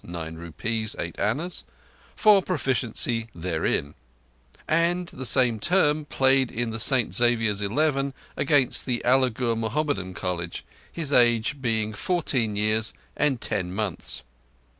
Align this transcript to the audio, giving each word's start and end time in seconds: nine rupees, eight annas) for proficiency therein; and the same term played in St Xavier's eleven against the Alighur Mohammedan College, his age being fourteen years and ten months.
nine 0.03 0.33
rupees, 0.33 0.95
eight 0.97 1.19
annas) 1.19 1.63
for 2.15 2.41
proficiency 2.41 3.27
therein; 3.35 3.93
and 4.67 5.09
the 5.09 5.27
same 5.27 5.59
term 5.59 6.05
played 6.05 6.51
in 6.51 6.73
St 6.79 7.13
Xavier's 7.13 7.61
eleven 7.61 8.11
against 8.35 8.87
the 8.87 9.03
Alighur 9.05 9.55
Mohammedan 9.55 10.15
College, 10.15 10.65
his 10.91 11.13
age 11.13 11.61
being 11.61 11.93
fourteen 11.93 12.55
years 12.55 12.93
and 13.15 13.39
ten 13.39 13.71
months. 13.75 14.23